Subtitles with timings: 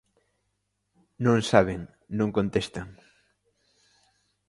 [1.25, 1.81] Non saben,
[2.17, 2.87] non contestan.